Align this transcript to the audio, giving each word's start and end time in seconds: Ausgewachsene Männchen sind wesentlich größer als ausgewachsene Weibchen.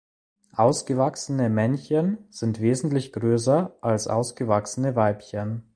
Ausgewachsene 0.55 1.47
Männchen 1.51 2.17
sind 2.31 2.59
wesentlich 2.59 3.13
größer 3.13 3.77
als 3.81 4.07
ausgewachsene 4.07 4.95
Weibchen. 4.95 5.69